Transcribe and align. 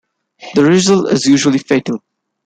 The 0.55 0.63
result 0.65 1.13
is 1.13 1.27
usually 1.27 1.59
fatal. 1.59 2.01